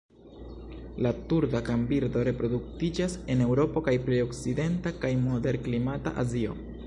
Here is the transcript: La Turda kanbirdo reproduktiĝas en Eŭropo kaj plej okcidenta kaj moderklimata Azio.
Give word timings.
La 1.05 1.11
Turda 1.33 1.59
kanbirdo 1.67 2.23
reproduktiĝas 2.29 3.19
en 3.33 3.45
Eŭropo 3.49 3.85
kaj 3.89 3.95
plej 4.07 4.21
okcidenta 4.29 4.95
kaj 5.05 5.15
moderklimata 5.29 6.19
Azio. 6.25 6.57